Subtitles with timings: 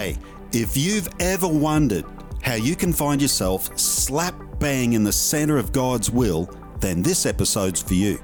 [0.00, 0.16] Hey,
[0.52, 2.06] if you've ever wondered
[2.40, 7.26] how you can find yourself slap bang in the center of God's will, then this
[7.26, 8.18] episode's for you.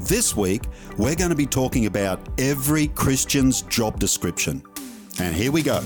[0.00, 0.64] This week,
[0.98, 4.62] we're going to be talking about every Christian's job description.
[5.18, 5.80] And here we go.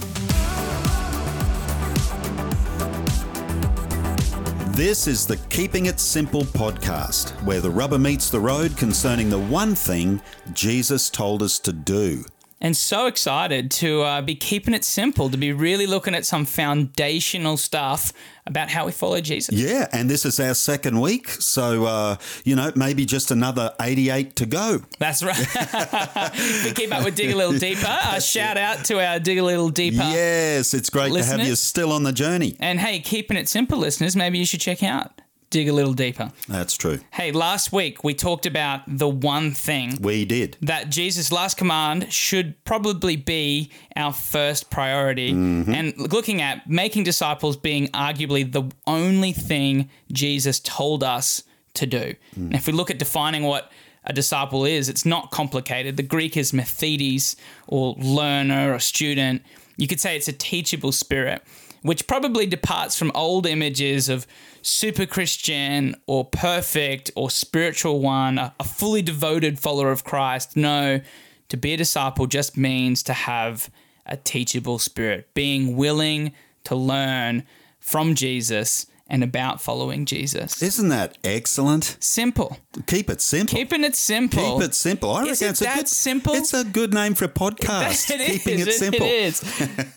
[4.74, 9.38] This is the Keeping It Simple podcast, where the rubber meets the road concerning the
[9.38, 10.20] one thing
[10.52, 12.24] Jesus told us to do.
[12.62, 16.44] And so excited to uh, be keeping it simple, to be really looking at some
[16.44, 18.12] foundational stuff
[18.46, 19.52] about how we follow Jesus.
[19.54, 24.36] Yeah, and this is our second week, so uh, you know maybe just another eighty-eight
[24.36, 24.82] to go.
[25.00, 25.36] That's right.
[26.64, 27.98] we keep up with Dig a Little Deeper.
[28.12, 29.96] A shout out to our Dig a Little Deeper.
[29.96, 32.56] Yes, it's great to have you still on the journey.
[32.60, 35.20] And hey, keeping it simple, listeners, maybe you should check out
[35.52, 36.32] Dig a Little Deeper.
[36.48, 36.98] That's true.
[37.12, 40.56] Hey, last week we talked about the one thing We did.
[40.62, 45.32] that Jesus' last command should probably be our first priority.
[45.32, 45.72] Mm-hmm.
[45.72, 52.14] And looking at making disciples being arguably the only thing Jesus told us to do.
[52.34, 53.70] And if we look at defining what
[54.04, 55.98] a disciple is, it's not complicated.
[55.98, 57.36] The Greek is mathetes
[57.68, 59.42] or learner or student.
[59.76, 61.42] You could say it's a teachable spirit,
[61.82, 64.26] which probably departs from old images of
[64.62, 70.56] super Christian or perfect or spiritual one, a, fully devoted follower of Christ.
[70.56, 71.00] No,
[71.48, 73.70] to be a disciple just means to have
[74.06, 76.32] a teachable spirit, being willing
[76.64, 77.44] to learn
[77.80, 80.62] from Jesus and about following Jesus.
[80.62, 81.98] Isn't that excellent?
[82.00, 82.56] Simple.
[82.86, 83.58] Keep it simple.
[83.58, 84.58] Keeping it simple.
[84.58, 85.10] Keep it simple.
[85.10, 86.34] I Is reckon it it's a good, simple?
[86.34, 88.10] It's a good name for a podcast.
[88.22, 89.06] It Keeping is, it simple.
[89.06, 89.42] It is.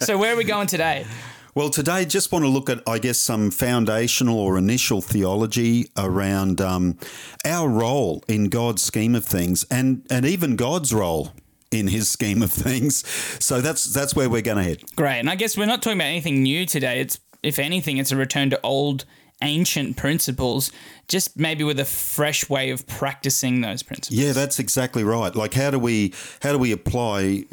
[0.02, 1.06] so where are we going today?
[1.56, 6.60] Well, today, just want to look at, I guess, some foundational or initial theology around
[6.60, 6.98] um,
[7.46, 11.32] our role in God's scheme of things, and and even God's role
[11.72, 13.08] in His scheme of things.
[13.42, 14.84] So that's that's where we're going to head.
[14.98, 15.20] Great.
[15.20, 17.00] And I guess we're not talking about anything new today.
[17.00, 19.06] It's if anything, it's a return to old
[19.42, 20.74] ancient principles,
[21.08, 24.20] just maybe with a fresh way of practicing those principles.
[24.20, 25.34] Yeah, that's exactly right.
[25.34, 27.46] Like, how do we how do we apply,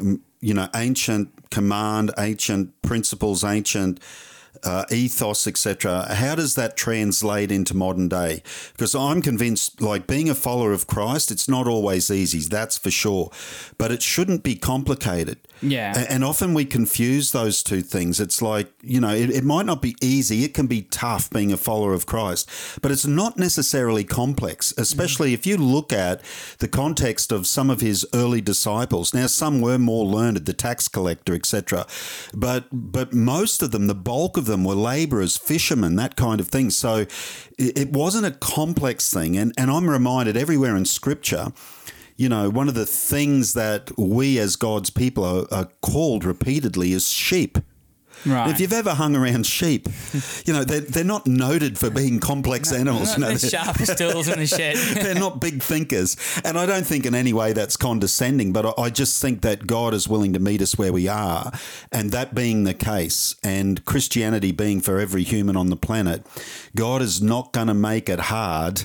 [0.43, 3.99] you know, ancient command, ancient principles, ancient
[4.63, 6.13] uh, ethos, etc.
[6.15, 8.43] How does that translate into modern day?
[8.73, 12.39] Because I'm convinced, like being a follower of Christ, it's not always easy.
[12.39, 13.31] That's for sure,
[13.77, 15.37] but it shouldn't be complicated.
[15.61, 15.93] Yeah.
[15.97, 18.19] A- And often we confuse those two things.
[18.19, 20.43] It's like, you know, it, it might not be easy.
[20.43, 22.49] It can be tough being a follower of Christ,
[22.81, 26.21] but it's not necessarily complex, especially if you look at
[26.59, 29.13] the context of some of his early disciples.
[29.13, 31.85] Now, some were more learned, the tax collector, etc.
[32.33, 36.49] But, but most of them, the bulk of them were laborers, fishermen, that kind of
[36.49, 36.69] thing.
[36.69, 37.05] So
[37.57, 39.37] it, it wasn't a complex thing.
[39.37, 41.53] And, and I'm reminded everywhere in scripture,
[42.15, 46.93] you know, one of the things that we as God's people are, are called repeatedly
[46.93, 47.57] is sheep.
[48.25, 48.49] Right.
[48.49, 49.87] If you've ever hung around sheep,
[50.45, 53.13] you know, they're, they're not noted for being complex animals.
[53.15, 54.77] You know, the they're, sharpest tools in the shed.
[54.77, 56.15] they're not big thinkers.
[56.43, 59.67] And I don't think in any way that's condescending, but I, I just think that
[59.67, 61.51] God is willing to meet us where we are.
[61.91, 66.25] And that being the case, and Christianity being for every human on the planet,
[66.75, 68.83] God is not going to make it hard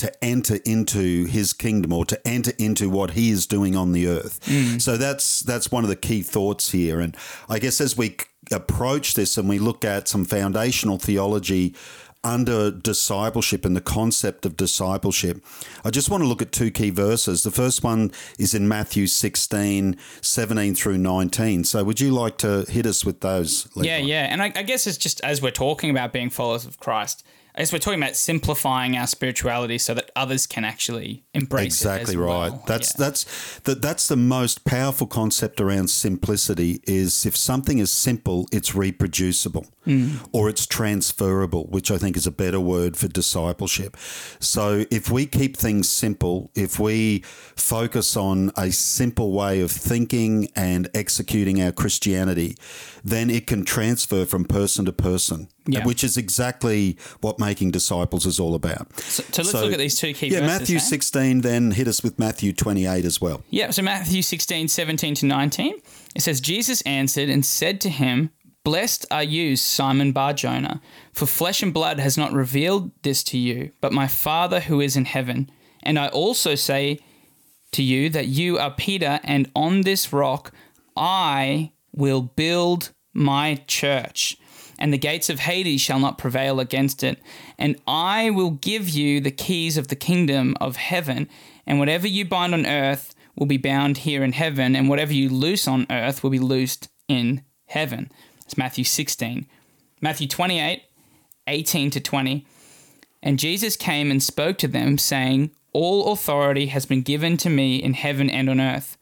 [0.00, 4.06] to enter into his kingdom or to enter into what he is doing on the
[4.06, 4.40] earth.
[4.46, 4.80] Mm.
[4.80, 7.14] So that's that's one of the key thoughts here and
[7.50, 8.16] I guess as we
[8.52, 11.74] approach this and we look at some foundational theology
[12.22, 15.42] under discipleship and the concept of discipleship.
[15.84, 17.42] I just want to look at two key verses.
[17.42, 21.64] The first one is in Matthew 16, 17 through 19.
[21.64, 23.68] So would you like to hit us with those?
[23.74, 24.26] Yeah, yeah.
[24.30, 27.24] And I, I guess it's just as we're talking about being followers of Christ,
[27.54, 32.14] I guess we're talking about simplifying our spirituality so that others can actually embrace exactly
[32.14, 32.16] it.
[32.16, 32.64] as right well.
[32.66, 33.04] that's Yeah.
[33.06, 38.74] that's that that's the most powerful concept around simplicity is if something is simple it's
[38.74, 40.16] reproducible hmm.
[40.32, 43.96] or it's transferable which i think is a better word for discipleship
[44.38, 47.20] so if we keep things simple if we
[47.56, 52.56] focus on a simple way of thinking and executing our christianity
[53.04, 55.84] then it can transfer from person to person Yeah.
[55.84, 59.96] which is exactly what making disciples is all about So, so let's look at these
[59.96, 60.60] two key yeah, verses.
[60.60, 60.80] Matthew eh?
[60.80, 63.42] 16, then hit us with Matthew 28 as well.
[63.50, 65.74] Yeah, so Matthew 16, 17 to 19,
[66.14, 68.30] it says, Jesus answered and said to him,
[68.62, 70.82] Blessed are you, Simon Bar Jonah,
[71.14, 74.96] for flesh and blood has not revealed this to you, but my Father who is
[74.96, 75.50] in heaven.
[75.82, 76.98] And I also say
[77.72, 80.52] to you that you are Peter, and on this rock
[80.96, 84.36] I will build my church,
[84.78, 87.20] and the gates of Hades shall not prevail against it.
[87.58, 91.28] And I will give you the keys of the kingdom of heaven,
[91.66, 95.28] and whatever you bind on earth will be bound here in heaven, and whatever you
[95.28, 98.10] loose on earth will be loosed in heaven.
[98.44, 99.46] It's Matthew 16.
[100.00, 100.82] Matthew 28,
[101.46, 102.46] 18 to 20.
[103.22, 107.76] And Jesus came and spoke to them, saying, All authority has been given to me
[107.76, 108.96] in heaven and on earth.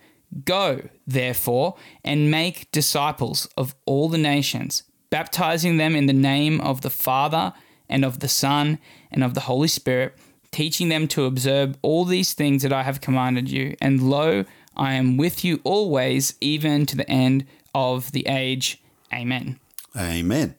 [0.45, 6.83] Go, therefore, and make disciples of all the nations, baptizing them in the name of
[6.83, 7.53] the Father
[7.89, 8.79] and of the Son
[9.11, 10.15] and of the Holy Spirit,
[10.51, 13.75] teaching them to observe all these things that I have commanded you.
[13.81, 14.45] And lo,
[14.77, 18.83] I am with you always, even to the end of the age.
[19.13, 19.59] Amen.
[19.97, 20.55] Amen.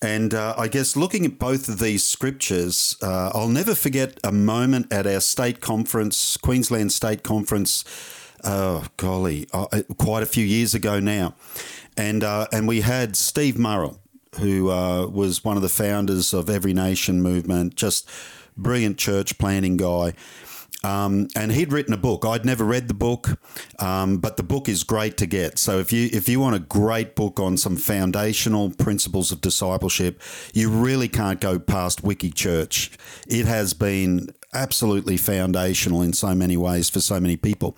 [0.00, 4.32] And uh, I guess looking at both of these scriptures, uh, I'll never forget a
[4.32, 7.84] moment at our state conference, Queensland State Conference.
[8.44, 11.34] Oh golly, uh, quite a few years ago now,
[11.96, 14.00] and uh, and we had Steve Murrell,
[14.40, 18.10] who uh, was one of the founders of Every Nation movement, just
[18.56, 20.14] brilliant church planting guy.
[20.84, 22.24] Um, and he'd written a book.
[22.24, 23.38] I'd never read the book,
[23.78, 25.58] um, but the book is great to get.
[25.58, 30.20] So if you if you want a great book on some foundational principles of discipleship,
[30.52, 32.90] you really can't go past Wiki Church.
[33.28, 37.76] It has been absolutely foundational in so many ways for so many people.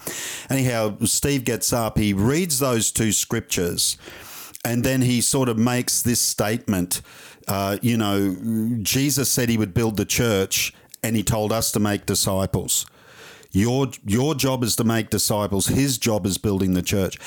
[0.49, 3.99] Anyhow, Steve gets up, he reads those two scriptures,
[4.65, 7.03] and then he sort of makes this statement.
[7.47, 10.73] Uh, you know, Jesus said he would build the church,
[11.03, 12.87] and he told us to make disciples.
[13.55, 15.69] Your your job is to make disciples.
[15.69, 17.19] His job is building the church.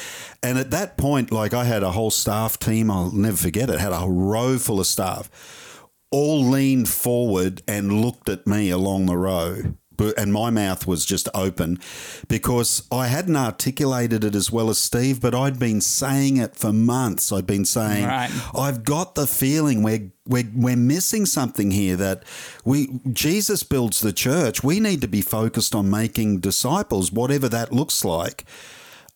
[0.44, 2.92] And at that point, like I had a whole staff team.
[2.92, 3.80] I'll never forget it.
[3.80, 9.18] Had a row full of staff, all leaned forward and looked at me along the
[9.18, 11.80] row and my mouth was just open
[12.28, 16.72] because I hadn't articulated it as well as Steve, but I'd been saying it for
[16.72, 17.32] months.
[17.32, 18.32] I'd been saying, Right.
[18.56, 22.24] I've got the feeling we're, we're, we're missing something here that
[22.66, 24.64] we Jesus builds the church.
[24.64, 28.46] We need to be focused on making disciples, whatever that looks like.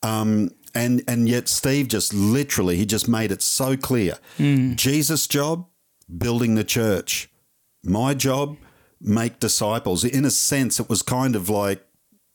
[0.02, 4.14] Um, and, and yet Steve just literally, he just made it so clear.
[4.38, 5.66] Jesus' job,
[6.16, 7.30] building the church.
[7.84, 8.56] My job,
[9.02, 10.04] make disciples.
[10.04, 11.84] In a sense, it was kind of like,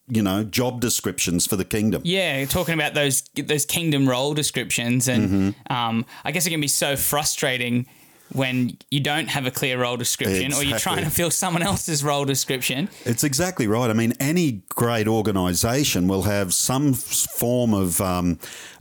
[0.09, 2.01] you know, job descriptions for the kingdom.
[2.05, 5.73] Yeah, talking about those those kingdom role descriptions, and Mm-hmm.
[5.73, 7.87] um, I guess it can be so frustrating
[8.33, 12.03] when you don't have a clear role description, or you're trying to fill someone else's
[12.03, 12.89] role description.
[13.05, 13.89] It's exactly right.
[13.89, 18.37] I mean, any great organisation will have some form of um,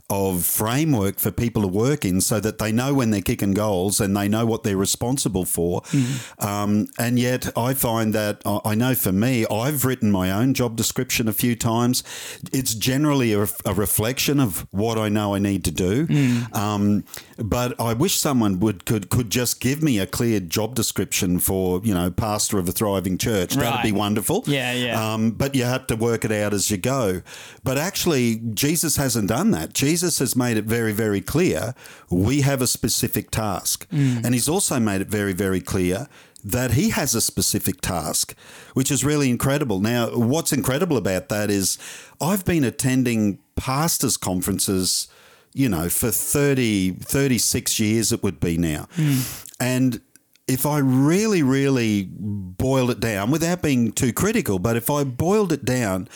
[0.09, 3.99] of framework for people to work in, so that they know when they're kicking goals
[3.99, 5.81] and they know what they're responsible for.
[6.39, 10.75] Um, and yet, I find that I know for me, I've written my own job
[10.75, 12.03] description a few times.
[12.53, 16.07] It's generally a, a reflection of what I know I need to do.
[16.53, 17.03] Um,
[17.37, 21.81] but I wish someone would could could just give me a clear job description for
[21.83, 23.55] you know pastor of a thriving church.
[23.55, 24.43] That'd be wonderful.
[24.47, 25.13] Yeah, yeah.
[25.13, 27.21] Um, but you have to work it out as you go.
[27.63, 29.73] But actually, Jesus hasn't done that.
[29.73, 31.73] Jesus has made it very, very clear
[32.09, 33.87] we have a specific task.
[33.89, 34.25] Mm.
[34.25, 36.07] And he's also made it very, very clear
[36.43, 38.33] that he has a specific task,
[38.73, 39.79] which is really incredible.
[39.79, 41.77] Now, what's incredible about that is
[42.21, 45.07] I've been attending pastors' conferences,
[45.53, 48.87] you know, for 30, 36 years it would be now.
[49.59, 49.99] And
[50.47, 55.51] if I really, really boiled it down without being too critical, but if I boiled
[55.51, 56.07] it down,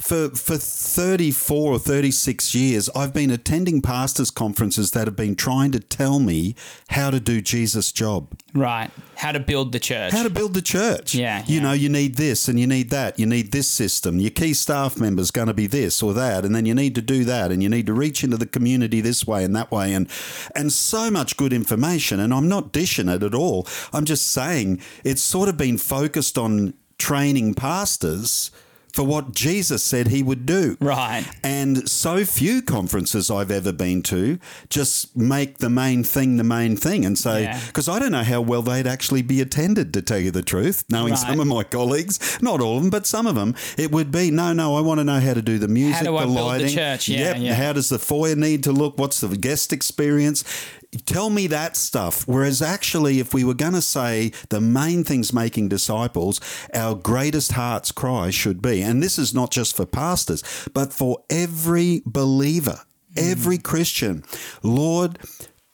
[0.00, 5.72] for for 34 or 36 years I've been attending pastors conferences that have been trying
[5.72, 6.54] to tell me
[6.88, 8.32] how to do Jesus job.
[8.54, 8.90] Right.
[9.16, 10.12] How to build the church.
[10.12, 11.14] How to build the church.
[11.14, 11.62] Yeah, You yeah.
[11.62, 13.18] know, you need this and you need that.
[13.18, 14.18] You need this system.
[14.20, 16.44] Your key staff member's going to be this or that.
[16.44, 17.50] And then you need to do that.
[17.50, 19.92] And you need to reach into the community this way and that way.
[19.92, 20.08] And,
[20.54, 22.20] and so much good information.
[22.20, 23.66] And I'm not dishing it at all.
[23.92, 28.50] I'm just saying it's sort of been focused on training pastors
[28.92, 30.76] for what Jesus said he would do.
[30.80, 31.24] Right.
[31.44, 34.38] And so few conferences I've ever been to
[34.70, 37.60] just make the main thing the main thing and say, Yeah.
[37.66, 40.84] because I don't know how well they'd actually be attended, to tell you the truth.
[40.88, 41.18] Knowing Right.
[41.18, 44.30] some of my colleagues, not all of them, but some of them, it would be
[44.30, 46.40] no, no, I want to know how to do the music, do I the the
[46.42, 46.68] lighting.
[46.74, 47.08] church?
[47.08, 47.36] Yeah, Yep.
[47.40, 47.54] yeah.
[47.54, 48.98] How does the foyer need to look?
[48.98, 50.44] What's the guest experience?
[51.04, 52.26] Tell me that stuff.
[52.26, 56.40] Whereas actually, if we were going to say the main things making disciples,
[56.72, 60.42] our greatest heart's cry should be, and this is not just for pastors,
[60.72, 62.80] but for every believer,
[63.14, 63.30] mm.
[63.30, 64.24] every Christian,
[64.62, 65.18] Lord,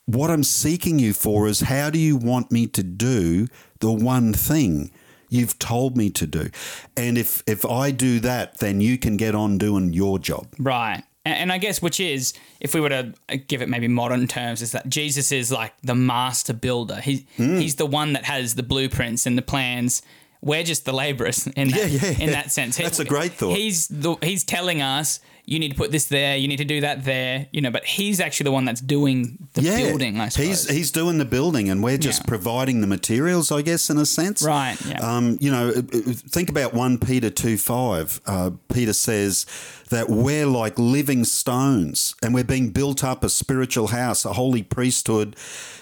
[0.06, 3.46] what I'm seeking you for is how do you want me to do
[3.78, 4.90] the one thing
[5.28, 6.50] you've told me to do?
[6.96, 10.48] And if if I do that, then you can get on doing your job.
[10.58, 11.04] Right.
[11.24, 14.26] And, and I guess which is, if we were to uh, give it maybe modern
[14.26, 16.96] terms, is that Jesus is like the master builder.
[17.00, 17.58] He Hmm.
[17.58, 20.02] he's the one that has the blueprints and the plans.
[20.40, 22.76] We're just the laborers in that, Yeah, yeah, in that sense.
[22.76, 23.56] That's a great thought.
[23.56, 26.80] He's the, he's telling us you need to put this there, you need to do
[26.80, 30.46] that there, you know, but he's actually the one that's doing the building, I suppose.
[30.46, 32.28] He's he's doing the building, and we're just Yeah.
[32.28, 34.42] providing the materials, I guess, in a sense.
[34.42, 35.00] Right, yeah.
[35.00, 38.20] Um, you know, think about one Peter two five.
[38.26, 39.44] Uh, Peter says
[39.90, 44.62] that we're like living stones, and we're being built up a spiritual house, a holy
[44.62, 45.36] priesthood,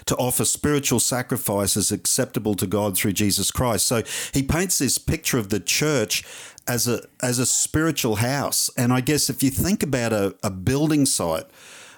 [0.05, 3.87] to offer spiritual sacrifices acceptable to God through Jesus Christ.
[3.87, 4.03] So
[4.33, 6.23] he paints this picture of the church
[6.67, 10.49] as a as a spiritual house, and I guess if you think about a, a
[10.49, 11.45] building site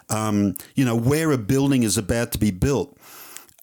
[0.10, 2.98] um, you know, where a building is about to be built.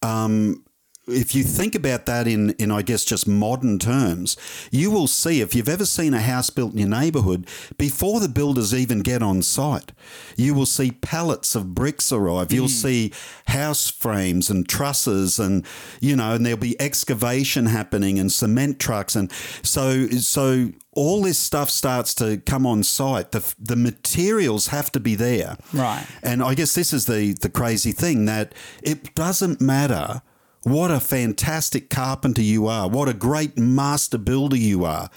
[0.02, 0.64] Um,
[1.08, 4.36] if you think about that in, in, I guess, just modern terms,
[4.70, 8.28] you will see if you've ever seen a house built in your neighbourhood, before the
[8.28, 9.90] builders even get on site,
[10.36, 12.52] you will see pallets of bricks arrive.
[12.52, 12.70] You'll mm.
[12.70, 13.12] see
[13.46, 15.66] house frames and trusses, and
[16.00, 19.30] you know, and there'll be excavation happening and cement trucks, and
[19.62, 23.32] so so all this stuff starts to come on site.
[23.32, 26.06] The the materials have to be there, Right.
[26.22, 30.22] and I guess this is the the crazy thing that it doesn't matter
[30.64, 35.10] what a fantastic carpenter you are, what a great master builder you are.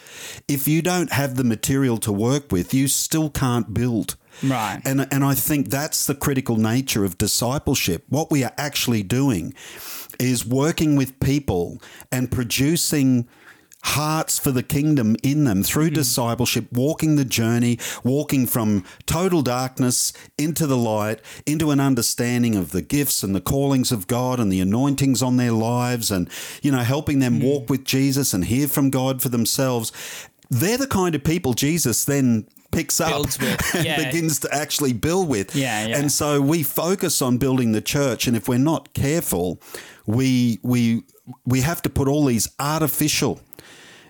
[0.47, 4.15] If you don't have the material to work with, you still can't build.
[4.43, 4.81] Right.
[4.83, 8.03] And and I think that's the critical nature of discipleship.
[8.09, 9.53] What we are actually doing
[10.19, 13.27] is working with people and producing
[13.85, 15.93] hearts for the kingdom in them through hmm.
[15.93, 22.71] discipleship, walking the journey, walking from total darkness into the light, into an understanding of
[22.71, 26.29] the gifts and the callings of God and the anointings on their lives, and,
[26.61, 27.45] you know, helping them hmm.
[27.45, 29.91] walk with Jesus and hear from God for themselves.
[30.49, 33.25] They're the kind of people Jesus then picks up
[33.73, 35.55] and begins to actually build with.
[35.55, 35.97] Yeah, yeah.
[35.97, 39.61] And so we focus on building the church, and if we're not careful,
[40.05, 41.03] we we
[41.45, 43.39] we have to put all these artificial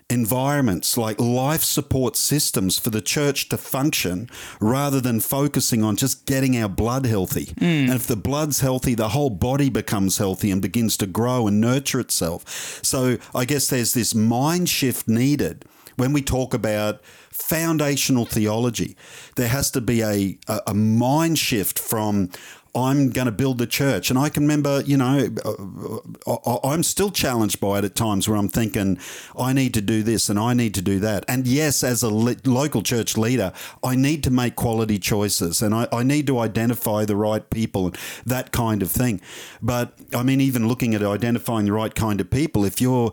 [0.08, 6.26] environments like life support systems for the church to function rather than focusing on just
[6.26, 7.46] getting our blood healthy.
[7.46, 7.86] Mm.
[7.86, 11.60] And if the blood's healthy, the whole body becomes healthy and begins to grow and
[11.60, 12.80] nurture itself.
[12.84, 15.64] So I guess there's this mind shift needed
[15.96, 18.96] when we talk about foundational theology.
[19.34, 22.30] There has to be a, a, a mind shift from
[22.76, 24.10] I'm going to build the church.
[24.10, 28.28] And I can remember, you know, uh, I- I'm still challenged by it at times
[28.28, 28.98] where I'm thinking,
[29.38, 31.24] I need to do this and I need to do that.
[31.26, 33.52] And yes, as a local church leader,
[33.82, 37.98] I need to make quality choices and I need to identify the right people and
[38.26, 39.20] that kind of thing.
[39.62, 43.12] But I mean, even looking at identifying the right kind of people, if your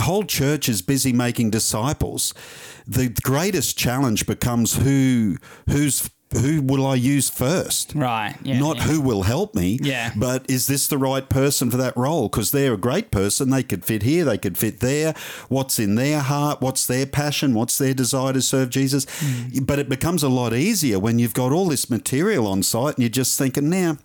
[0.00, 2.32] whole church is busy making disciples,
[2.86, 5.36] the greatest challenge becomes who
[5.68, 6.10] who's
[6.40, 7.92] who will I use first?
[7.94, 8.34] Right.
[8.42, 8.58] Yeah.
[8.58, 8.82] Not yeah.
[8.84, 10.12] who will help me, Yeah.
[10.16, 12.28] but is this the right person for that role?
[12.28, 13.50] Because they're a great person.
[13.50, 15.14] They could fit here, they could fit there.
[15.48, 16.60] What's in their heart?
[16.60, 17.54] What's their passion?
[17.54, 19.06] What's their desire to serve Jesus?
[19.20, 19.64] Hmm.
[19.64, 23.02] But it becomes a lot easier when you've got all this material on site and
[23.02, 23.98] you're just thinking, now,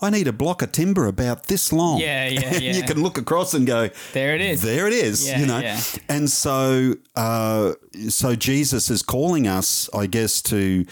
[0.00, 1.98] I need a block of timber about this long.
[1.98, 4.62] Yeah, yeah, And you can look across and go, There it is.
[4.62, 5.26] There it is.
[5.26, 5.80] Yeah, you know, yeah.
[6.08, 7.72] and so uh,
[8.08, 10.84] so Jesus is calling us, I guess, to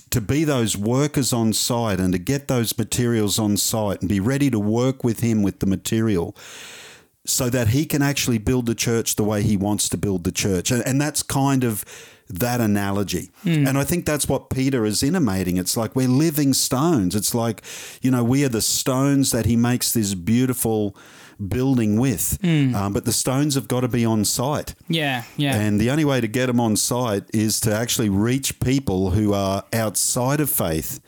[0.00, 4.20] to be those workers on site and to get those materials on site and be
[4.20, 6.36] ready to work with him with the material
[7.26, 10.32] so that he can actually build the church the way he wants to build the
[10.32, 10.70] church.
[10.70, 11.84] And, and that's kind of
[12.28, 13.30] that analogy.
[13.42, 13.66] Hmm.
[13.66, 15.56] And I think that's what Peter is intimating.
[15.56, 17.14] It's like we're living stones.
[17.14, 17.62] It's like,
[18.02, 20.96] you know, we are the stones that he makes this beautiful
[21.48, 22.38] building with.
[22.42, 24.74] Um, but the stones have got to be on site.
[24.88, 25.24] Yeah.
[25.36, 25.54] Yeah.
[25.56, 29.32] And the only way to get them on site is to actually reach people who
[29.32, 31.00] are outside of faith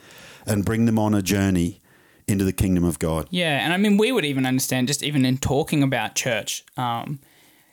[0.47, 1.81] and bring them on a journey
[2.29, 3.29] into the kingdom of God.
[3.31, 6.65] Yeah, and I mean, we would even understand just even in talking about church.
[6.77, 7.21] Um,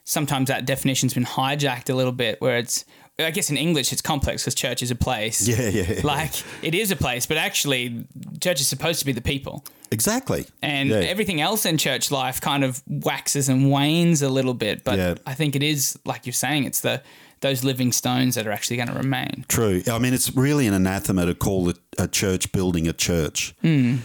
[0.03, 2.85] sometimes that definition's been hijacked a little bit, where it's,
[3.19, 5.47] I guess in English it's complex because church is a place.
[5.53, 6.01] Yeah, yeah.
[6.03, 6.31] Like
[6.63, 8.05] it is a place, but actually,
[8.41, 10.45] church is supposed to be the people, Exactly.
[10.63, 10.97] and Yeah.
[10.97, 14.83] everything else in church life kind of waxes and wanes a little bit.
[14.83, 15.15] But Yeah.
[15.27, 17.01] I think it is like you're saying, it's the
[17.41, 19.43] those living stones that are actually going to remain.
[19.49, 19.83] True.
[19.91, 23.53] I mean, it's really an anathema to call a, a church building a church.
[23.61, 23.97] Hmm.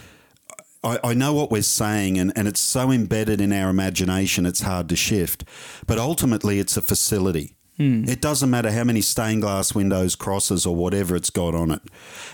[0.83, 4.61] I, I know what we're saying, and, and it's so embedded in our imagination, it's
[4.61, 5.43] hard to shift.
[5.87, 7.55] But ultimately, it's a facility.
[7.79, 8.03] Hmm.
[8.09, 11.81] It doesn't matter how many stained glass windows, crosses, or whatever it's got on it.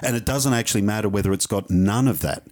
[0.02, 2.48] And it doesn't actually matter whether it's got none of that.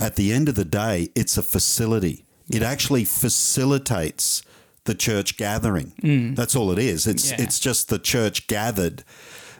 [0.00, 2.24] At the end of the day, it's a facility.
[2.50, 4.42] It actually facilitates
[4.84, 5.92] the church gathering.
[6.00, 6.34] Hmm.
[6.34, 7.06] That's all it is.
[7.06, 7.42] It's Yeah.
[7.42, 9.04] it's just the church gathered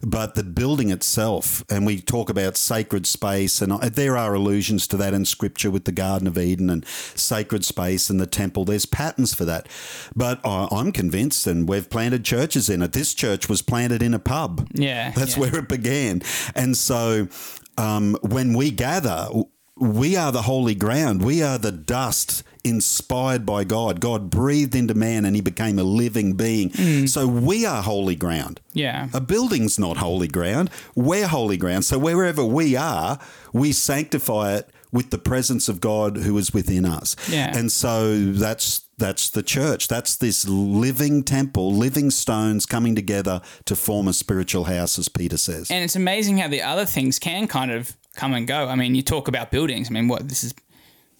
[0.02, 4.96] but the building itself, and we talk about sacred space, and there are allusions to
[4.96, 8.64] that in Scripture with the Garden of Eden and sacred space and the temple.
[8.64, 9.68] There's patterns for that,
[10.14, 12.92] but I'm convinced, and we've planted churches in it.
[12.92, 14.68] This church was planted in a pub.
[14.72, 15.40] Yeah, that's yeah.
[15.40, 16.22] where it began,
[16.54, 17.28] and so
[17.76, 19.28] um, when we gather,
[19.76, 21.22] we are the holy ground.
[21.22, 24.00] We are the dust inspired by God.
[24.00, 26.70] God breathed into man and he became a living being.
[26.70, 27.08] Mm.
[27.08, 28.60] So we are holy ground.
[28.72, 29.08] Yeah.
[29.12, 30.70] A building's not holy ground.
[30.94, 31.84] We're holy ground.
[31.84, 33.18] So wherever we are,
[33.52, 37.16] we sanctify it with the presence of God who is within us.
[37.28, 37.56] Yeah.
[37.56, 39.88] And so that's that's the church.
[39.88, 45.38] That's this living temple, living stones coming together to form a spiritual house, as Peter
[45.38, 45.70] says.
[45.70, 48.68] And it's amazing how the other things can kind of come and go.
[48.68, 49.88] I mean, you talk about buildings.
[49.90, 50.54] I mean, what this is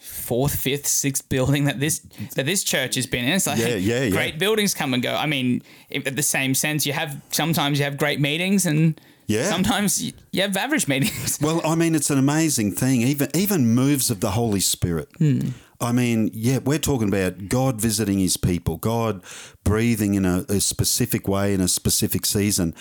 [0.01, 2.01] fourth, fifth, sixth building that this
[2.35, 3.33] that this church has been in.
[3.33, 4.11] It's like yeah, yeah, yeah.
[4.11, 5.15] great buildings come and go.
[5.15, 9.45] I mean, at the same sense, you have sometimes you have great meetings and yeah.
[9.45, 11.39] sometimes you have average meetings.
[11.41, 13.03] Well, I mean, it's an amazing thing.
[13.03, 15.09] Even even moves of the Holy Spirit.
[15.19, 15.51] Hmm.
[15.83, 19.23] I mean, yeah, we're talking about God visiting His people, God
[19.65, 22.75] breathing in a, a specific way in a specific season.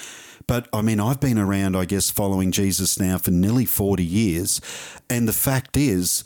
[0.48, 4.60] But I mean, I've been around, I guess, following Jesus now for nearly 40 years.
[5.10, 6.24] And the fact is,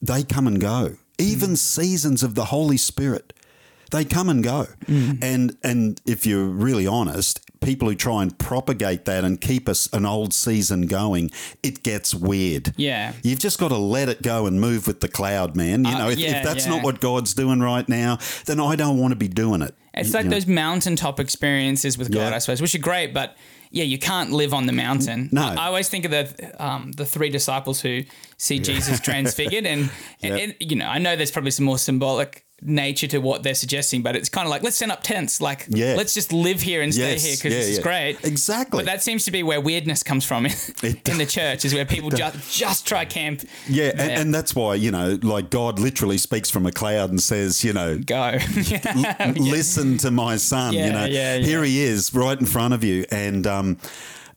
[0.00, 0.96] they come and go.
[1.18, 1.56] Even mm.
[1.58, 3.32] seasons of the Holy Spirit,
[3.90, 4.66] they come and go.
[4.86, 5.18] Mm.
[5.22, 9.88] And and if you're really honest, people who try and propagate that and keep us
[9.92, 11.30] an old season going,
[11.62, 12.72] it gets weird.
[12.76, 13.12] Yeah.
[13.22, 15.84] You've just got to let it go and move with the cloud, man.
[15.84, 16.76] You uh, know, if, yeah, if that's yeah.
[16.76, 19.74] not what God's doing right now, then I don't want to be doing it.
[19.94, 22.36] It's like those mountaintop experiences with God, yeah.
[22.36, 23.36] I suppose, which are great, but
[23.70, 25.28] yeah, you can't live on the mountain.
[25.32, 28.04] No, I, always think of the um, the three disciples who
[28.36, 29.90] see Jesus transfigured, and,
[30.22, 33.54] and, and, you know, I know there's probably some more symbolic nature to what they're
[33.54, 35.94] suggesting, but it's kind of like let's set up tents, like yeah.
[35.96, 37.82] let's just live here and stay here because yeah, it's yeah.
[37.82, 38.24] great.
[38.24, 38.78] Exactly.
[38.80, 41.84] But that seems to be where weirdness comes from in, in the church, is where
[41.84, 43.42] people just just try camp.
[43.68, 47.22] Yeah, and, and, that's why you know, like God literally speaks from a cloud and
[47.22, 48.16] says, you know, go,
[48.94, 50.74] l- listen to my son.
[50.74, 53.46] you know, here he is right in front of you, and.
[53.46, 53.78] um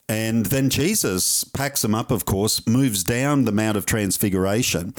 [0.09, 4.93] and then Jesus packs them up, of course, moves down the Mount of Transfiguration,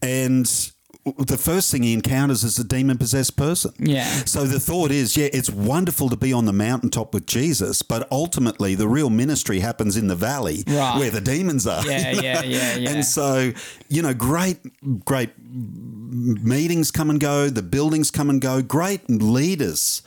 [0.00, 0.72] and
[1.18, 3.72] the first thing he encounters is a demon possessed person.
[3.78, 4.06] Yeah.
[4.24, 8.10] So the thought is, yeah, it's wonderful to be on the mountaintop with Jesus, but
[8.10, 10.98] ultimately the real ministry happens in the valley right.
[10.98, 11.84] where the demons are.
[11.84, 12.22] Yeah, you know?
[12.22, 12.90] yeah, yeah, yeah.
[12.90, 13.52] And so,
[13.88, 14.58] you know, great,
[15.04, 20.02] great meetings come and go, the buildings come and go, great leaders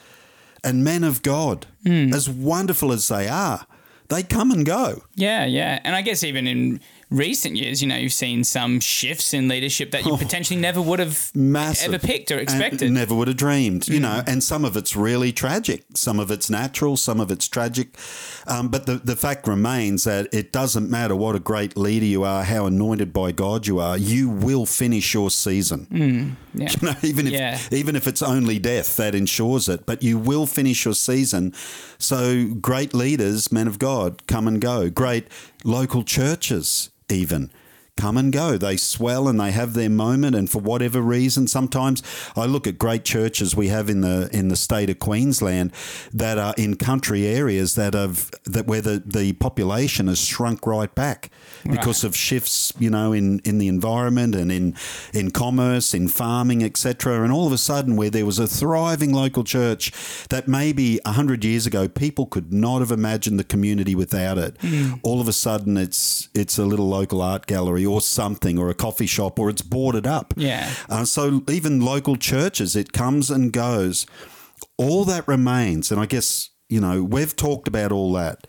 [0.64, 2.14] and men of God, mm.
[2.14, 3.68] as wonderful as they are,
[4.10, 5.04] they come and go.
[5.16, 5.80] Yeah, yeah.
[5.84, 9.92] And I guess even in recent years, you know, you've seen some shifts in leadership
[9.92, 11.94] that you oh, potentially never would have massive.
[11.94, 12.84] ever picked or expected.
[12.84, 13.94] And never would have dreamed, mm.
[13.94, 15.86] you know, and some of it's really tragic.
[15.94, 17.96] Some of it's natural, some of it's tragic.
[18.46, 22.24] Um, but the, the fact remains that it doesn't matter what a great leader you
[22.24, 25.88] are, how anointed by God you are, you will finish your season.
[25.92, 26.36] Mm.
[26.54, 26.68] Yeah.
[26.78, 27.60] You know, even if yeah.
[27.72, 31.54] even if it's only death that ensures it, but you will finish your season.
[31.98, 34.90] So great leaders, men of God, come and go.
[34.90, 35.28] Great
[35.64, 37.50] local churches even
[37.98, 38.58] come and go.
[38.58, 42.04] They swell and they have their moment, and for whatever reason, sometimes
[42.36, 45.74] I look at great churches we have in the in the state of Queensland
[46.14, 50.94] that are in country areas that have that where the, the population has shrunk right
[50.94, 51.30] back
[51.64, 52.10] because right.
[52.10, 54.76] of shifts, you know, in, in the environment and in
[55.14, 57.24] in commerce, in farming, etc.
[57.24, 59.92] And all of a sudden, where there was a thriving local church
[60.30, 65.00] that maybe hundred years ago people could not have imagined the community without it, mm.
[65.02, 68.76] all of a sudden it's it's a little local art gallery or something or a
[68.76, 70.34] coffee shop or it's boarded up.
[70.38, 70.72] Yeah.
[70.90, 74.06] Uh, so even local churches, it comes and goes.
[74.78, 78.46] All that remains, and I guess you know we've talked about all that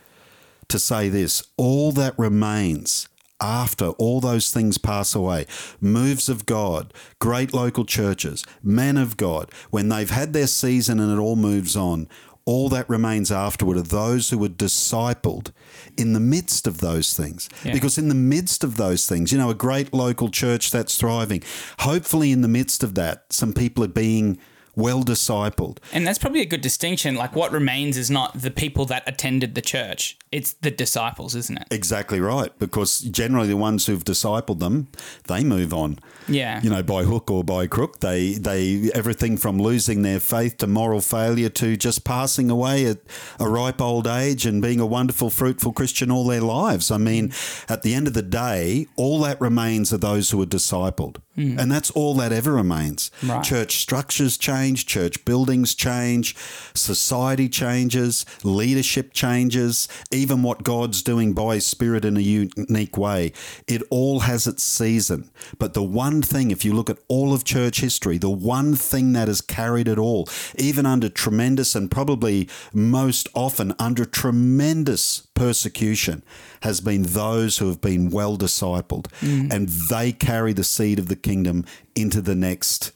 [0.68, 3.09] to say this: all that remains
[3.40, 5.46] after all those things pass away,
[5.81, 11.12] moves of God, great local churches, men of God, when they've had their season and
[11.12, 12.09] it all moves on,
[12.49, 15.53] all that remains afterward are those who were discipled
[15.99, 17.47] in the midst of those things.
[17.63, 17.75] Yeah.
[17.75, 21.43] Because in the midst of those things, you know, a great local church that's thriving,
[21.81, 24.39] hopefully in the midst of that, some people are being
[24.79, 25.79] well discipled.
[25.93, 27.17] And that's probably a good distinction.
[27.17, 31.59] Like what remains is not the people that attended the church, it's the disciples, isn't
[31.59, 31.67] it?
[31.71, 32.57] Exactly right.
[32.59, 34.88] Because generally the ones who've discipled them,
[35.27, 35.99] they move on.
[36.29, 36.62] Yeah.
[36.62, 38.01] You know, by hook or by crook.
[38.01, 42.99] They they everything from losing their faith to moral failure to just passing away at
[43.41, 46.91] a ripe old age and being a wonderful, fruitful Christian all their lives.
[46.91, 47.33] I mean,
[47.69, 51.17] at the end of the day, all that remains are those who are discipled.
[51.38, 51.59] Mm.
[51.59, 53.11] And that's all that ever remains.
[53.22, 53.42] Right.
[53.44, 56.37] Church structures change, church buildings change,
[56.74, 63.33] society changes, leadership changes, even what God's doing by His Spirit in a unique way.
[63.68, 65.31] It all has its season.
[65.59, 69.12] But the one thing, if you look at all of church history, the one thing
[69.12, 76.24] that has carried it all, even under tremendous and probably most often under tremendous persecution,
[76.62, 79.53] has been those who have been well discipled mm.
[79.53, 81.64] and they carry the seed of the kingdom
[81.95, 82.93] into the next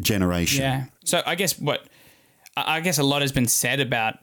[0.00, 0.62] generation.
[0.62, 0.84] Yeah.
[1.04, 1.86] So I guess what
[2.56, 4.18] I guess a lot has been said about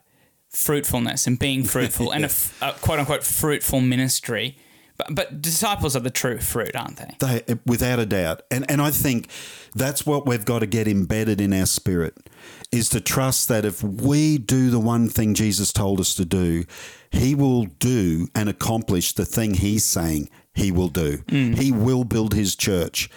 [0.50, 4.58] fruitfulness and being fruitful and a quote unquote fruitful ministry.
[4.98, 7.44] But, but disciples are the true fruit, aren't they?
[7.48, 8.42] They, without a doubt.
[8.52, 9.30] And, and I think
[9.74, 12.30] that's what we've got to get embedded in our spirit
[12.72, 16.66] is to trust that if we do the one thing Jesus told us to do,
[17.10, 21.18] he will do and accomplish the thing he's saying he will do.
[21.28, 21.58] Mm.
[21.58, 23.10] He will build his church.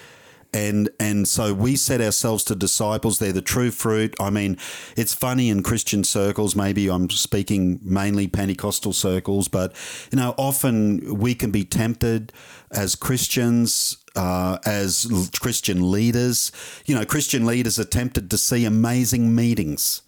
[0.55, 3.19] And and so we set ourselves to disciples.
[3.19, 4.15] They're the true fruit.
[4.21, 4.57] I mean,
[4.97, 6.55] it's funny in Christian circles.
[6.55, 9.75] Maybe I'm speaking mainly Pentecostal circles, but
[10.13, 12.33] you know, often we can be tempted
[12.71, 16.53] as Christians, uh, as Christian leaders.
[16.87, 20.03] You know, Christian leaders are tempted to see amazing meetings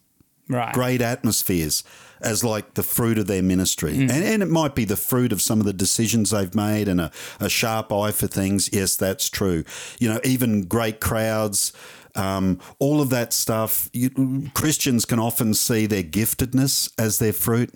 [0.48, 0.72] Right.
[0.72, 1.82] great atmospheres
[2.20, 3.96] as like the fruit of their ministry.
[3.96, 7.00] And, and it might be the fruit of some of the decisions they've made and
[7.00, 8.70] a, a sharp eye for things.
[8.72, 9.64] Yes, that's true.
[9.98, 11.72] You know, even great crowds.
[12.14, 17.74] Um, all of that stuff, you, Christians can often see their giftedness as their fruit.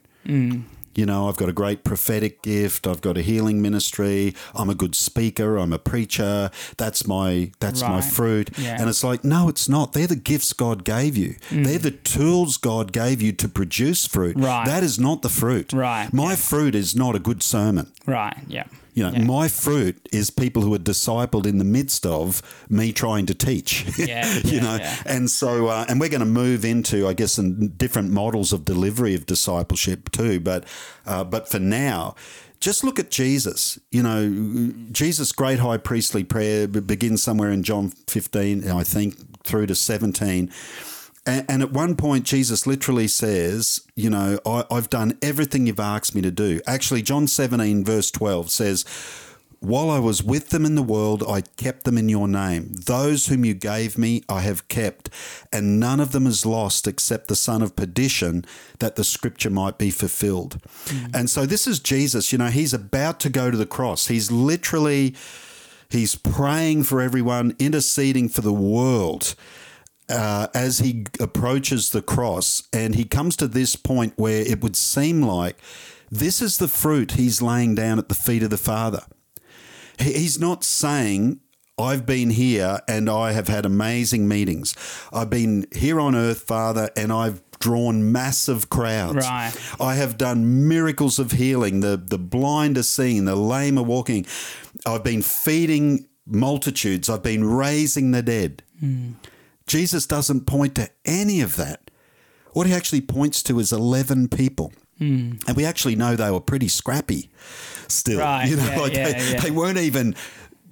[0.94, 2.87] You know, I've got a great prophetic gift.
[2.87, 4.35] I've got a healing ministry.
[4.55, 5.57] I'm a good speaker.
[5.57, 6.50] I'm a preacher.
[6.76, 8.50] That's my that's my fruit.
[8.59, 8.76] Yeah.
[8.81, 9.92] And it's like, no, it's not.
[9.92, 11.37] They're the gifts God gave you.
[11.50, 11.64] Mm.
[11.64, 14.37] They're the tools God gave you to produce fruit.
[14.38, 14.66] Right.
[14.66, 15.72] That is not the fruit.
[15.72, 16.12] Right.
[16.12, 17.92] My fruit is not a good sermon.
[18.07, 18.37] Right.
[18.48, 18.64] Yeah.
[19.01, 19.25] You know, Yeah.
[19.25, 23.87] my fruit is people who are discipled in the midst of me trying to teach.
[23.97, 27.33] Yeah, you yeah, know, and so, uh, and we're going to move into, I guess,
[27.33, 30.39] some different models of delivery of discipleship too.
[30.39, 30.65] But,
[31.07, 32.15] uh, but for now,
[32.61, 33.79] just look at Jesus.
[33.91, 39.67] You know, Jesus' great high priestly prayer begins somewhere in John 15, I think, through
[39.69, 40.51] to 17.
[41.26, 45.80] And, and at one point, Jesus literally says, You know, I, I've done everything you've
[45.80, 46.61] asked me to do.
[46.66, 48.85] Actually, John 17, verse 12 says,
[49.61, 52.72] While I was with them in the world, I kept them in your name.
[52.72, 55.11] Those whom you gave me, I have kept,
[55.52, 58.44] and none of them is lost except the son of perdition,
[58.78, 60.59] that the scripture might be fulfilled.
[60.87, 61.14] Mm.
[61.14, 62.33] And so this is Jesus.
[62.33, 64.06] You know, he's about to go to the cross.
[64.06, 65.14] He's literally.
[65.90, 69.35] He's praying for everyone, interceding for the world
[70.11, 74.77] uh, as he approaches the cross, and he comes to this point where it would
[74.77, 75.57] seem like
[76.11, 79.03] this is the fruit he's laying down at the feet of the Father.
[79.99, 81.40] He's not saying,
[81.79, 84.75] I've been here and I have had amazing meetings.
[85.12, 89.27] I've been here on earth, Father, and I've drawn massive crowds.
[89.27, 89.53] Right.
[89.79, 91.81] I have done miracles of healing.
[91.81, 94.27] The the blind are seeing, the lame are walking.
[94.87, 97.09] I've been feeding multitudes.
[97.09, 98.62] I've been raising the dead.
[99.70, 101.90] Jesus doesn't point to any of that.
[102.52, 104.72] What he actually points to is 11 people.
[104.98, 107.30] And we actually know they were pretty scrappy
[107.88, 108.18] still.
[108.18, 109.40] Right, You know, yeah, like yeah, they, yeah.
[109.40, 110.14] they weren't even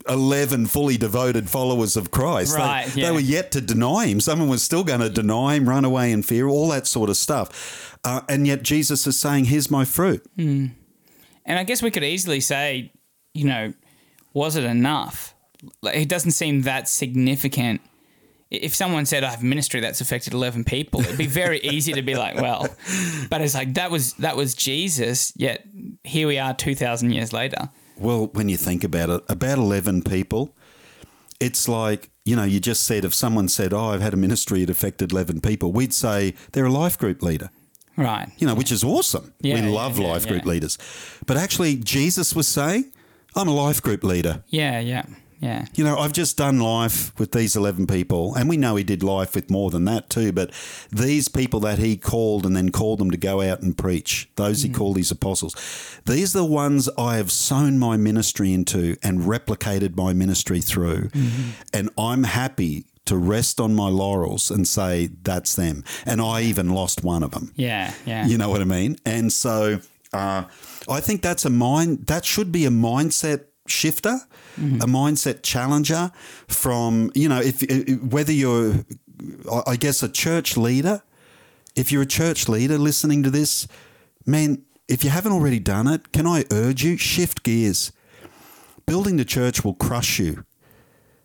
[0.08, 2.54] 11 fully devoted followers of Christ.
[2.54, 3.11] They- Right, they, yeah.
[3.12, 4.20] were yet to deny him.
[4.20, 7.16] Someone was still going to deny him, run away in fear, all that sort of
[7.16, 7.96] stuff.
[8.04, 10.22] Uh, and yet Jesus is saying, Here's my fruit.
[10.37, 10.74] And
[11.46, 12.92] I guess we could easily say,
[13.32, 13.72] you know,
[14.34, 15.34] was it enough?
[15.80, 17.80] Like, it doesn't seem that significant.
[18.50, 22.02] If someone said I have ministry that's affected eleven people, it'd be very easy to
[22.02, 22.68] be like, well,
[23.28, 25.32] but it's like that was that was Jesus.
[25.37, 25.66] Yet
[26.04, 27.70] here we are, two thousand years later.
[27.98, 30.54] Well, when you think about it, about 11 people,
[31.40, 34.64] it's like, you know, you just said if someone said, Oh, I've had a ministry
[34.64, 37.50] that affected 11 people, we'd say they're a life group leader.
[37.96, 38.28] Right.
[38.38, 39.34] you know, which is awesome.
[39.40, 40.30] Yeah, we love yeah, life yeah.
[40.30, 40.78] group leaders.
[41.26, 42.92] But actually, Jesus was saying,
[43.34, 44.44] I'm a life group leader.
[44.46, 44.78] Yeah.
[44.78, 45.04] Yeah.
[45.40, 45.66] Yeah.
[45.74, 49.03] You know, I've just done life with these 11 people, and we know he did
[49.03, 50.33] life with more than that too.
[50.33, 50.53] But
[50.90, 54.62] these people that he called and then called them to go out and preach, those
[54.62, 55.55] he called his apostles,
[56.07, 61.11] these are the ones I have sown my ministry into and replicated my ministry through.
[61.72, 65.83] And I'm happy to rest on my laurels and say, that's them.
[66.05, 67.53] And I even lost one of them.
[67.57, 67.94] Yeah.
[68.05, 68.27] Yeah.
[68.27, 68.98] You know what I mean?
[69.07, 69.81] And so
[70.12, 70.44] uh,
[70.88, 74.20] I think that's a mind that should be a mindset shifter,
[74.59, 74.83] mm-hmm.
[74.83, 76.12] a mindset challenger
[76.46, 78.85] from, you know, if, if whether you're
[79.66, 81.02] I- guess a church leader,
[81.76, 83.66] if you're a church leader listening to this,
[84.26, 87.92] man, if you haven't already done it, can I urge you shift gears.
[88.87, 90.44] Building the church will crush you.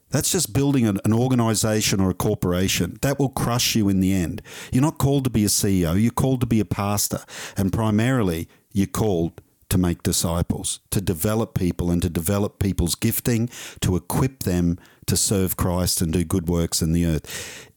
[0.09, 2.99] That's just building an, an organization or a corporation.
[3.01, 4.43] That will crush you in the end.
[4.71, 7.21] You're not called to be a CEO, you're called to be a pastor.
[7.57, 9.41] And primarily, you're called
[9.73, 13.49] to make disciples, to develop people and to develop people's gifting,
[13.81, 17.71] to equip them to serve Christ and do good works in the earth.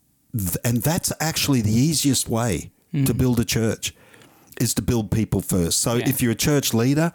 [0.63, 3.17] And that's actually the easiest way to mm-hmm.
[3.17, 3.95] build a church
[4.61, 5.79] is to build people first.
[5.79, 6.07] So Yeah.
[6.07, 7.13] if you're a church leader,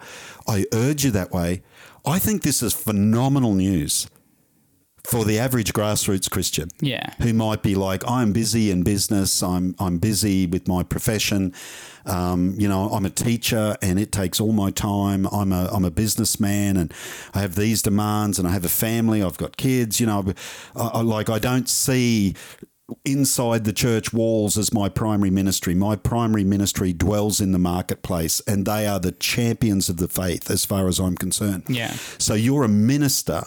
[0.48, 1.62] I urge you that way.
[2.04, 4.08] I think this is phenomenal news
[5.04, 7.14] for the average grassroots Christian Yeah.
[7.20, 11.52] who might be like, I'm busy in business, I'm I'm busy with my profession,
[12.06, 15.26] um, you know, I'm a teacher and it takes all my time.
[15.32, 16.94] I'm a I'm a businessman and
[17.34, 20.24] I have these demands and I have a family, I've got kids, you know,
[20.76, 22.36] I, I, like I don't see
[23.04, 25.74] inside the church walls as my primary ministry.
[25.74, 30.50] My primary ministry dwells in the marketplace and they are the champions of the faith
[30.50, 31.64] as far as I'm concerned.
[31.68, 31.92] Yeah.
[32.18, 33.44] So you're a minister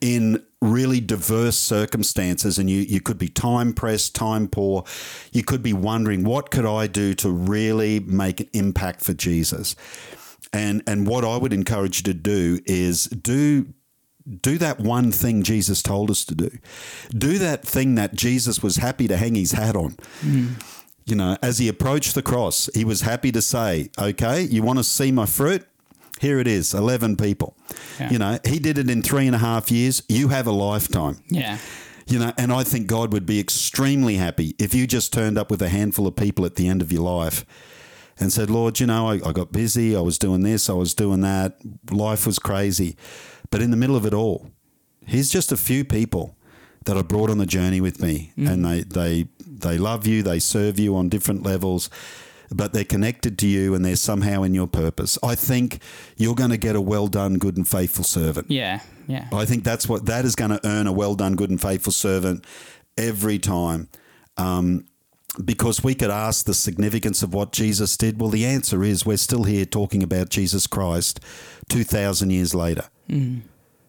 [0.00, 4.84] in really diverse circumstances and you, you could be time pressed, time poor.
[5.32, 9.74] You could be wondering, what could I do to really make an impact for Jesus?
[10.52, 13.72] And and what I would encourage you to do is do
[14.40, 16.50] do that one thing Jesus told us to do.
[17.10, 19.96] Do that thing that Jesus was happy to hang his hat on.
[20.20, 20.62] Mm.
[21.06, 24.78] You know, as he approached the cross, he was happy to say, Okay, you want
[24.78, 25.66] to see my fruit?
[26.22, 27.56] Here it is, 11 people.
[27.98, 28.10] Yeah.
[28.12, 30.04] You know, he did it in three and a half years.
[30.08, 31.20] You have a lifetime.
[31.28, 31.58] Yeah.
[32.06, 35.50] You know, and I think God would be extremely happy if you just turned up
[35.50, 37.44] with a handful of people at the end of your life
[38.20, 39.96] and said, Lord, you know, I, I got busy.
[39.96, 40.70] I was doing this.
[40.70, 41.56] I was doing that.
[41.90, 42.96] Life was crazy.
[43.50, 44.48] But in the middle of it all,
[45.04, 46.36] here's just a few people
[46.84, 48.30] that I brought on the journey with me.
[48.38, 48.48] Mm.
[48.48, 50.22] And they, they, they love you.
[50.22, 51.90] They serve you on different levels.
[52.54, 55.18] But they're connected to you and they're somehow in your purpose.
[55.22, 55.80] I think
[56.16, 58.50] you're going to get a well done, good and faithful servant.
[58.50, 58.80] Yeah.
[59.06, 59.28] Yeah.
[59.32, 61.92] I think that's what that is going to earn a well done, good and faithful
[61.92, 62.44] servant
[62.96, 63.88] every time.
[64.36, 64.86] Um,
[65.42, 68.20] because we could ask the significance of what Jesus did.
[68.20, 71.20] Well, the answer is we're still here talking about Jesus Christ
[71.70, 72.84] 2,000 years later.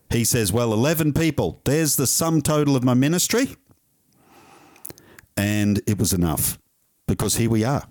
[0.09, 3.55] He says, Well, 11 people, there's the sum total of my ministry.
[5.35, 6.59] And it was enough
[7.07, 7.83] because here we are.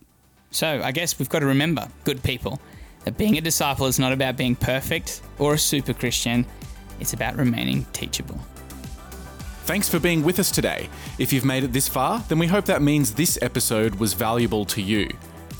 [0.53, 2.61] So I guess we've got to remember, good people,
[3.05, 6.47] that being a disciple is not about being perfect or a super Christian.
[7.01, 8.39] It's about remaining teachable.
[9.65, 10.89] Thanks for being with us today.
[11.19, 14.65] If you've made it this far, then we hope that means this episode was valuable
[14.67, 15.09] to you.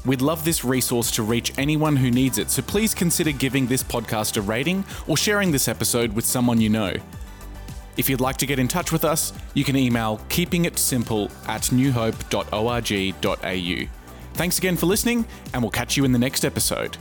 [0.05, 3.83] We'd love this resource to reach anyone who needs it, so please consider giving this
[3.83, 6.93] podcast a rating or sharing this episode with someone you know.
[7.97, 14.02] If you'd like to get in touch with us, you can email keepingitsimple at newhope.org.au.
[14.35, 16.97] Thanks again for listening, and we'll catch you in the next episode.